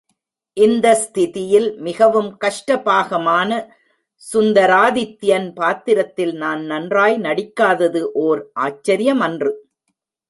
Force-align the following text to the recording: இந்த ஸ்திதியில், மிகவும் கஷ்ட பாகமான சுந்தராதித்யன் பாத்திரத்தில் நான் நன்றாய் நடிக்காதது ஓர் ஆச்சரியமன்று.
இந்த 0.57 0.87
ஸ்திதியில், 1.01 1.67
மிகவும் 1.87 2.29
கஷ்ட 2.37 2.77
பாகமான 2.77 3.59
சுந்தராதித்யன் 4.23 5.47
பாத்திரத்தில் 5.53 6.33
நான் 6.33 6.63
நன்றாய் 6.63 7.17
நடிக்காதது 7.17 8.01
ஓர் 8.25 8.41
ஆச்சரியமன்று. 8.59 9.51